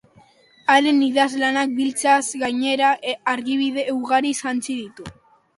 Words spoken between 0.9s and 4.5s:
idazlanak biltzeaz gainera, argibide ugariz